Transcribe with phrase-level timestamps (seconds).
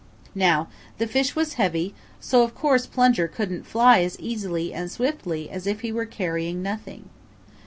[0.33, 5.47] Now the fish was heavy, so of course Plunger couldn't fly as easily and swiftly
[5.51, 7.07] as if he were carrying nothing.